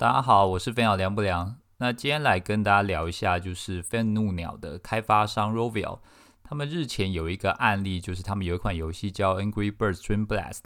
[0.00, 1.56] 大家好，我是飞鸟凉不凉。
[1.76, 5.98] 那今天来跟大家聊一下，就是愤怒鸟的开发商 Rovio，
[6.42, 10.62] 他们日前有一个案例，就是他们有一款游戏叫 Angry Birds Dream Blast。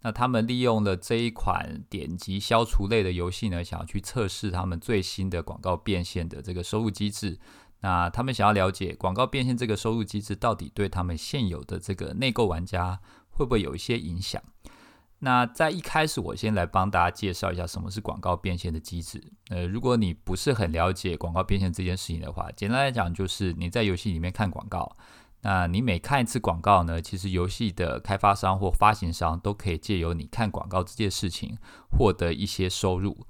[0.00, 7.38] 那他们利用了这一款点击消除类的游戏呢，想要去测试他们最新的广告变现的这个收入机制。
[7.82, 12.98] 那他们想要了解广告变现这个收入机制到底对他们现有的这个内购玩家
[13.32, 14.42] 会不会有一些影响？
[15.20, 19.20] 那在一开始，我先来帮大家介绍一下什么是广告变现的机制。
[19.48, 24.96] 呃，如果你不是很了解广告变现这件事情的话，简单来讲就是你在游戏里面看广告，
[25.42, 31.58] 那你每看一次广告呢，其实游戏的开发商或发行商都可以借由你看广告这件事情
[31.90, 33.26] 获得一些收入。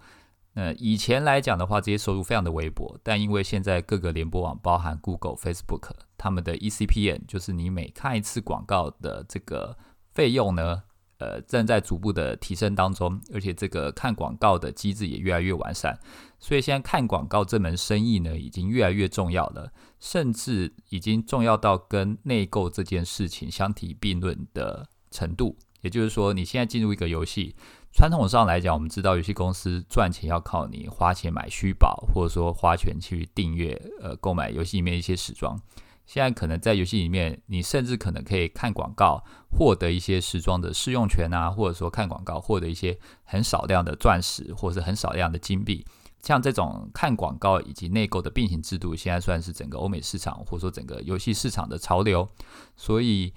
[0.53, 9.79] 呃，以前来讲的话，这些收入非常的微薄，但因为现在各个联播网，包含 Google、Facebook，他们的 ECPN，就是你每看一次广告的这个
[10.13, 10.83] 费用呢。
[11.19, 15.99] 呃，正在逐步的提升当中，而且这个看广告的机制也越来越完善，
[16.39, 25.57] 所以现在看广告这门生意呢，已经越来越重要了，甚至已经重要到跟内购这件事情相提并论的程度。
[25.81, 27.55] 也就是说，你现在进入一个游戏，
[27.93, 35.61] 传统上来讲，我们知道游戏公司赚钱要靠你花钱买虚宝，或者说花钱去订阅呃购买游戏里面一些时装。
[36.09, 45.85] 现在可能在游戏里面，你甚至可能可以看广告获得一些时装的试用权啊，或者说看广告获得一些很少量的钻石，或者是很少量的金币。
[46.23, 52.27] 像这种看广告以及内购的并行制度，现在算是整个欧美市场或者说整个游戏市场的潮流。
[52.75, 53.35] 所以，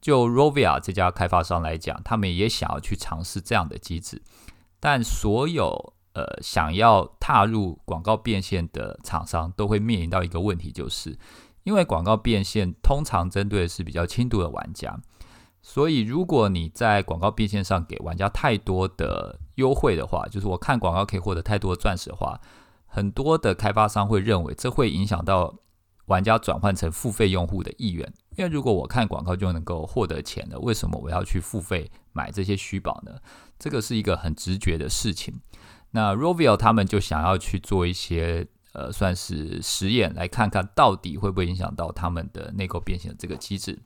[0.00, 4.20] 就 Rovia 这家开发商来讲，他们也想要去尝试这样的机制。
[4.80, 11.16] 但所有呃想要踏入广告变现的厂商，都会面临到一个问题，就是。
[11.68, 14.98] 因为广告变现通常针对的是比较轻度的玩家，
[15.60, 22.40] 所以如果你在广告变现上给玩家太多的优惠的话，就是我看广告可以获得太多的钻石的话，
[22.86, 25.58] 很多的开发商会认为这会影响到
[26.06, 28.10] 玩家转换成付费用户的意愿。
[28.38, 33.12] 因为如果我看广告就能够获得钱了，为什么我要去付费买这些虚宝呢？
[33.58, 35.38] 这个是一个很直觉的事情。
[35.90, 38.46] 那 Rovio 他们就想要去做一些。
[38.78, 43.76] 呃，算是实验，来看看到底会不会影响到他们的内购变现的这个机制。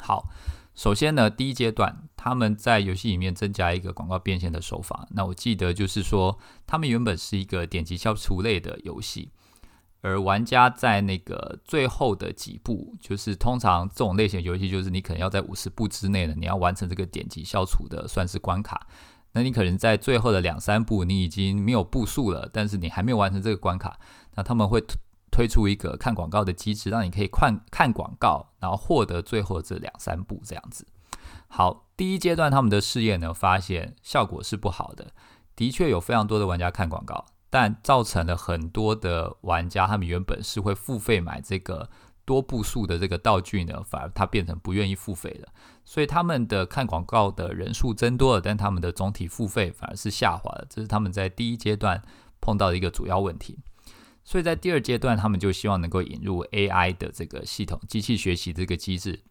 [0.00, 0.30] 好，
[0.74, 5.06] 首先呢，第一阶段他们在游戏里面增加一个广告变现的手法。
[5.10, 9.30] 那我记得就是说，他们原本是一个点击消除类的游戏，
[10.00, 18.86] 而玩家在那个最后的几步，就是通常这种类型游戏，就是你可能要在五十步之内呢，你要完成这个点击消除的算是关卡。
[19.34, 23.98] 那你可能在最后的两三步，你已经没有步数了，但是你还没有完成这个关卡，
[24.36, 24.82] 那他们会
[25.30, 30.86] 推出一个看广告的机制，让你可以看看广告，然后获得最后这两三步这样子。
[31.48, 35.12] 好，第一阶段他们的试验呢，发现效果是不好的，
[35.54, 41.90] 的确有非常多的玩家看广告，但造成了很多的玩家，他们原本是会付费买这个。
[42.24, 45.48] 多步数的这个道具呢，反而它变成不愿意付费了，
[45.84, 52.02] 所以他们的看广告的人数增多了，但他们的总体付费反而是下滑了，这是他们在第一阶段
[52.40, 53.58] 碰到的一个主要问题。
[54.24, 59.22] 所以在第二阶段，他们就希望能够引入 AI 的这个系统，机器学习这个机制，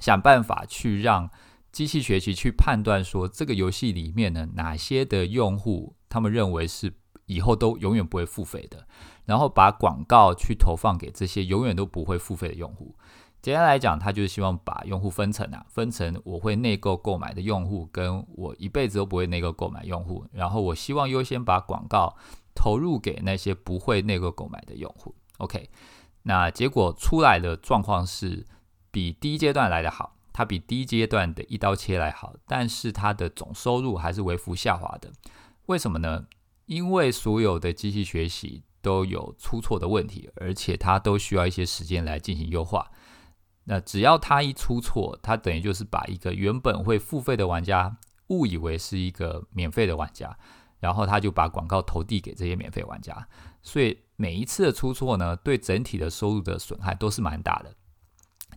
[0.00, 1.28] 想办法去让
[1.72, 6.94] 机器学习去判断说这个游戏里面呢哪些的用户，他们认为是。
[7.26, 8.86] 以后都永远不会付费的，
[9.24, 12.94] 然后把广告去投放给这些永远都不会付费的用户。
[13.40, 20.24] 简单来讲，他就是希望把用户分成啊，分成我会内购购买的用户，跟我一辈子都不会内购购买用户。
[20.30, 22.16] 然后我希望优先把广告
[22.54, 25.12] 投入给那些不会内购购买的用户。
[25.38, 25.68] OK，
[26.22, 28.46] 那结果出来的状况是
[28.92, 35.10] 比第一阶段来的好，它比第一阶段的一刀切来好，但是它的总收入还是微幅下滑的。
[35.66, 36.26] 为什么呢？
[36.72, 42.90] 因为所有的机器学习都有出错的问题，而且它都需要一些时间来进行优化。
[43.64, 47.94] 那只要它一出错，它等于就是把一个原本会付费的玩家
[48.28, 50.34] 误以为是一个免费的玩家，
[50.80, 53.28] 然后他就把广告投递给这些免费玩家。
[53.60, 57.74] 所以每一次的出错呢，对整体的收入的损害都是蛮大的。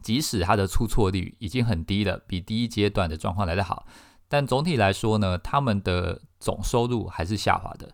[0.01, 3.86] 即使它的出错率已经很低了，比第一阶段的状况来得好。
[4.28, 7.94] 但总体来说呢，他们的总收入还是下滑的。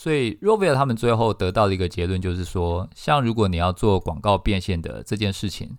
[0.00, 5.76] 所以 r o v i l 他们最后得到的一个结论就是说，像如果你要做广告变现的这件事情，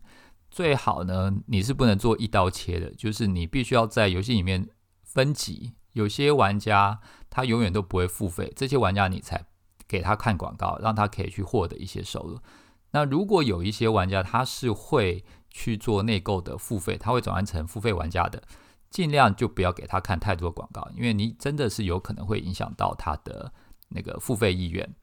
[0.51, 4.69] 最好呢你是不能做一刀切的，就是你必须要在游戏里面
[5.03, 5.73] 分级。
[5.93, 6.99] 有些玩家
[7.31, 9.43] 他永远都不会付费，这些玩家你才
[9.87, 12.37] 给他看广告，让他可以去获得一些收入。
[12.91, 18.43] 那如果有一些玩家他是会去做内购的付费，他会转换成付费玩家的。
[18.91, 23.51] 尽量就不要给他看太多广告，因为你真的是有可能会影响到他的
[23.91, 24.93] 那个付费意愿。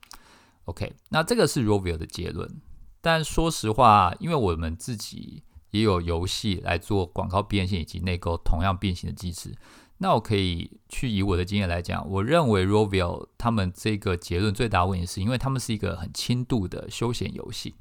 [0.65, 2.61] OK，那这个是 Rovio 的结论。
[3.01, 9.55] 但说实话，因为我们自己也有游戏来做广告变现以及内购同样变形的机制，
[9.99, 17.77] 那我可以去以我的经验来讲，我认为 Rovio 他们这个结论最大问题是因为他们是一个很轻度的休闲游戏。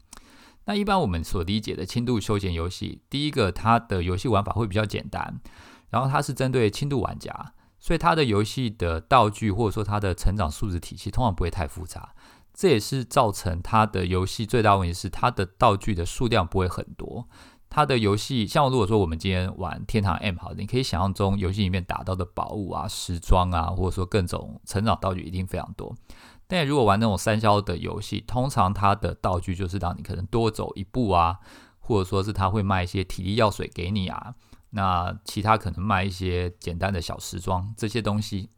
[0.66, 5.40] 那一般我们所理解的轻度休闲游戏，第一个它的游戏玩法会比较简单，
[5.90, 7.54] 然后它是针对轻度玩家，
[7.88, 12.14] 所以它的游戏的道具或者说它的成长数值体系通常不会太复杂。
[12.54, 17.30] 这也是造成它的游戏最大问题是它的道具的数量不会很多。
[17.70, 25.96] 它的游戏像如果说我们今天玩天堂 M 好，你可以想象中游戏里面打到的宝物啊、时装啊，或者说各种成长道具一定非常多。
[26.46, 31.40] 但如果玩那种三消的游戏，通常它的道具就是让你可能多走一步啊，
[31.80, 34.36] 或者说是他会卖一些体力药水给你啊，
[34.78, 38.50] 那其他可能卖一些简单的小时装这些东西，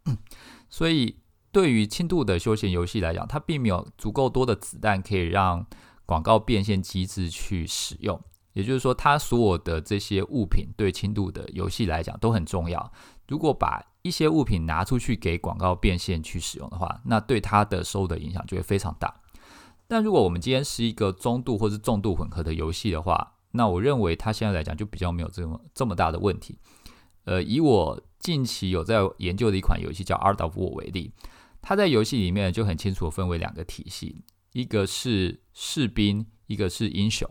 [0.69, 1.17] 所以。
[1.51, 5.65] 对于轻度的休闲游戏来讲，它并没有足够多的子弹可以让
[6.05, 8.21] 广告变现机制去使用。
[8.53, 12.93] 也就是说，它所有的这些物品对轻度的游戏来讲都很重要。
[13.27, 19.11] 如果把一些物品拿出去给广告变现去使用的话，那对它的收入的影响就会非常大。
[19.87, 26.59] 但如果我们今天是一个中度或是重度混合的游戏的话，那我认为他现在来讲就比较没有这么这么大的问题。
[27.25, 31.11] 呃，以我近期有在研究的一款游戏叫《Art of War》为例。
[31.61, 34.23] 它在游戏里面就很清楚分为两个体系，
[34.53, 37.29] 一个是士兵，一个是英雄。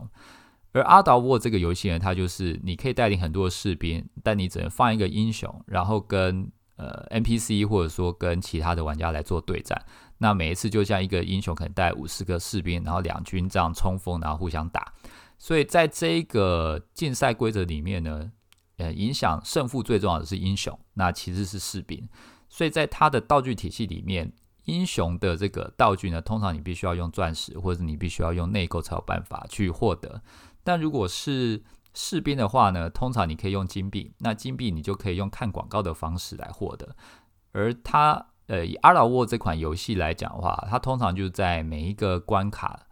[0.71, 9.83] 而阿道沃这个游戏呢，它就是你可以带领很多士兵，但你只能放一个英雄，然后跟呃 NPC 或者说跟其他的玩家来做对战。
[10.19, 14.93] 那每一次就像一个英雄可能带五十个士兵，然后两军这样冲锋，然后互相打。
[15.39, 18.31] 所以在这个竞赛规则里面呢，
[18.77, 22.07] 呃，影响胜负最重要的是英雄，那其实是士兵。
[22.49, 24.33] 所以在它的道具体系里面，
[24.65, 30.21] 英雄的这个道具呢，通常你必须要用钻石，或者你必须要用内购才有办法去获得。
[30.63, 31.63] 但如果是
[31.93, 36.95] 士兵的话呢，通常你可以用金币，那金币你就可以用看广告的方式来获得。
[37.51, 42.87] 而它，呃，以阿拉沃这款游戏来讲的话，它通常就在每一个关卡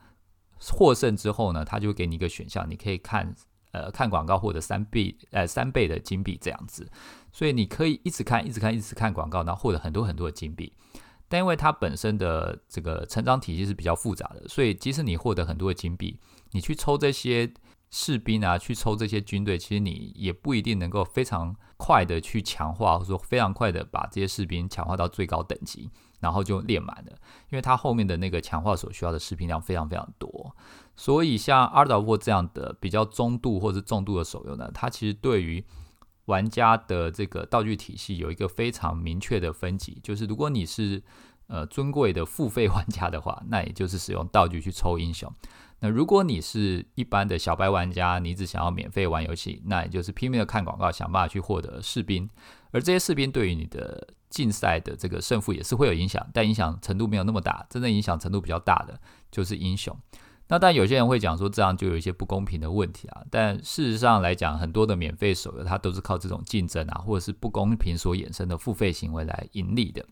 [0.59, 3.35] 获胜之后呢，它就给你一个选项，你可以看。
[3.73, 6.89] 呃，看广告获得三倍，呃，三倍的金币这样子，
[7.33, 10.71] 所以你可以一直看，一直看，一直看广告，然后获得很多很多的金币。
[11.27, 16.17] 但因为它本身的这个成长体系是比较复杂的，所以即使你获得很多的金币，
[16.51, 17.53] 你去抽这些
[17.89, 25.89] 士兵啊，去抽这些军队，其实你也不一定能够非常快的去强化，或者说非常快的把这些士兵强化到最高等级。
[26.19, 27.11] 然后就练满了，
[27.51, 30.55] 因为它后面的那个强化所需要的视频量非常非常多，
[30.95, 35.63] 所以像《Art of War》这样的比较中度或者重度的手游呢，它其实对于
[36.25, 41.03] 玩家的这个道具体系有一个非常明确的分级，就是如果你是
[41.47, 45.29] 呃尊贵的付费玩家的话，那也就是使用道具去抽英雄；
[45.79, 52.29] 那如果你是一般的小白玩家，你只想要免费玩游戏，那也就是拼命的看广告，想办法去获得士兵，
[52.71, 54.07] 而这些士兵对于你的。
[54.29, 57.65] 竞赛的这个胜负也是会有影响，但影响程度没有那么大。
[57.69, 58.99] 真正影响程度比较大的
[59.31, 59.97] 就是英雄。
[60.49, 63.23] 那但有些人会讲说，这样就有一些不公平的问题啊。
[63.31, 70.05] 但事实上来讲，很多的免费手游它都是靠这种竞争啊，或者是不公平所衍生的付费行为来盈利的。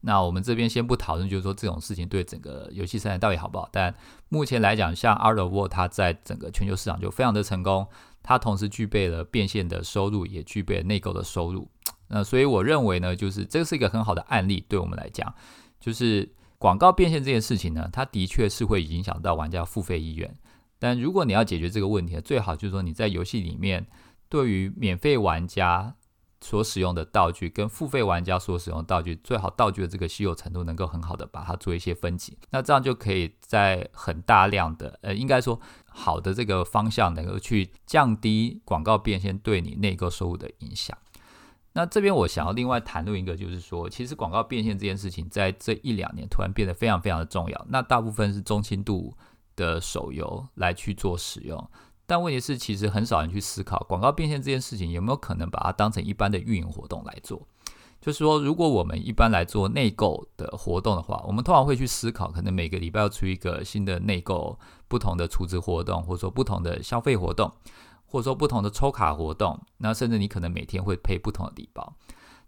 [0.00, 3.68] 那我们这边先不讨论，就是说这种事情对整个游戏生态到底好不好。
[3.72, 3.94] 但
[4.28, 7.86] 目前来讲，像 Art of War 它在整个全球市场就非常的成功，
[8.22, 11.68] 它同时具备了变现的收入，也具备了内购的收入。
[12.08, 15.32] 那所以我认为呢，就是这是一个很好的案例，对我们来讲，
[15.80, 16.28] 就是
[16.58, 20.36] 广告变现这件事情呢，它的确是会影响到玩家付费意愿。
[20.78, 23.86] 但如果你要解决这个问题，最好就是说你在游戏里面，
[24.28, 25.94] 对于免费玩家
[26.42, 32.36] 所使用的道具跟付费玩家所使用的道具，最好道具的这个稀有程度能够很好的把它做一些分级。
[32.50, 35.58] 那这样就可以在很大量的，呃，应该说
[35.88, 40.96] 好的这个方向，能够去降低广告变现对你内购收入的影响。
[41.74, 47.66] 那这边我想要另外谈论一个，就是说，其实广告变现这件事情，在这一两年突然变得非常非常的重要。
[47.70, 49.16] 那大部分是中轻度
[49.56, 51.70] 的手游来去做使用，
[52.06, 57.46] 但问题是，其实很少人去思考广告变现这件事情有没有可能把它当成一般的运营活动来做。
[58.00, 67.52] 就是说，如果我们一般来做内购的活动的话，我们通常会去思考，可能每个礼拜要出一个新的内购、不同的储值活动，或者说不同的消费活动。
[68.04, 71.96] 或者说不同的抽卡活动，那甚至你可能每天会配不同的礼包。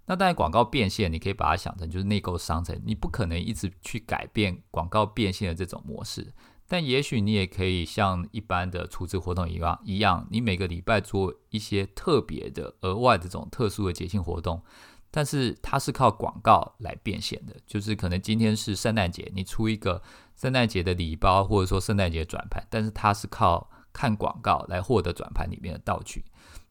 [0.05, 6.35] 那当然广告变现，你可以把它想成就是内购商城，你不可能一直去改变广告变现的这种模式。
[6.75, 14.61] 但也许你也可以像一般的储值活动一样，一样，你每个礼拜做一些特别的、额外的这种特殊的节庆活动，
[15.09, 20.03] 但是它是靠广告来变现的，就是可能今天是圣诞节，你出一个
[20.35, 26.25] 圣诞节的礼包或者说圣诞节转盘，但是它是靠看广告来获得转盘里面的道具。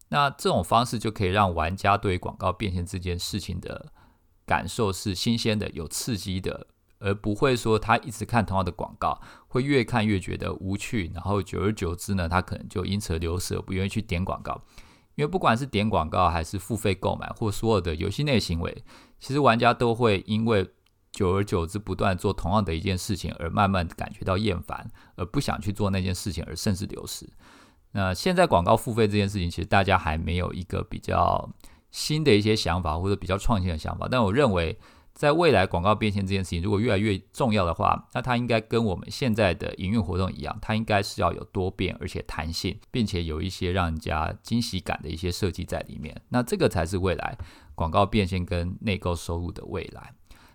[0.10, 3.94] 那这种方式就可以让玩家对广告变现这件事情的
[4.46, 6.68] 感受是新鲜的、有刺激的，
[7.04, 14.62] 而不会说他一直看同样的广告，会越看越觉得无趣，然后久而久之呢，他可能就因此而流失，不愿意去点广告。
[15.16, 18.84] 因为不管是点广告还是付费购买，或所有的游戏内行为，
[19.20, 20.68] 其实玩家都会因为
[21.12, 27.30] 久而久之不断做同样的一件事情，而慢慢感觉到厌烦，而不想去做那件事情，而甚至流失。
[27.92, 31.50] 那现在广告付费这件事情，其实大家还没有一个比较
[31.92, 34.08] 新的一些想法，或者比较创新的想法。
[34.10, 34.80] 但我认为。
[35.14, 46.20] 在未来广告变现这件事情如果越来越重要的话，那它应该跟我们现在的营运活动一样，它应该是要有多变而且弹性，并且有一些让人家惊喜感的一些设计在里面。
[46.30, 47.38] 那这个才是未来
[47.76, 50.14] 广告变现跟内购收入的未来。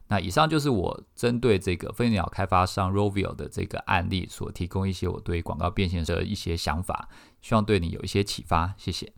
[0.09, 7.09] 那以上就是我针对这个飞鸟开发商 Rovio 的这个案例所提供一些我对广告变现的一些想法，
[7.43, 8.75] 希望对你有一些启发。
[8.77, 9.13] 谢谢。